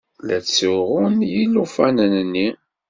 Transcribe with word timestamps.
La 0.27 0.37
ttsuɣun 0.41 1.17
yilufanen-nni. 1.31 2.49